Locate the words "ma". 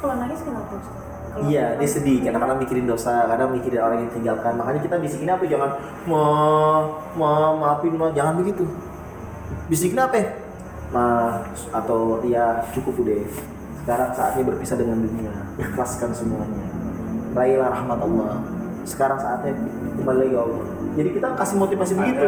6.10-6.22, 7.14-7.30, 7.94-8.10, 10.90-11.38